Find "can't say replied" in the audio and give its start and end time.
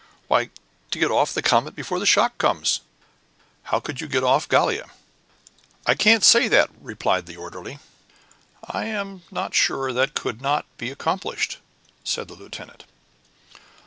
5.93-7.27